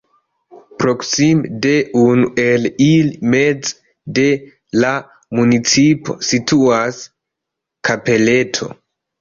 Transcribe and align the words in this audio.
Proksime 0.83 1.49
de 1.65 1.73
un 2.03 2.23
el 2.43 2.65
ili, 2.85 3.13
meze 3.35 4.17
de 4.21 4.25
la 4.85 4.95
municipo, 5.41 6.19
situas 6.31 7.01
kapeleto. 7.91 8.73